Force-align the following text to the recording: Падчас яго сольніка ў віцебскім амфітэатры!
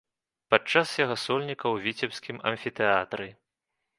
Падчас 0.53 0.93
яго 1.05 1.17
сольніка 1.25 1.61
ў 1.61 1.75
віцебскім 1.87 2.41
амфітэатры! 2.53 3.27